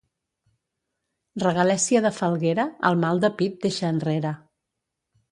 [1.43, 4.33] Regalèssia de falguera, el mal de pit deixa enrere.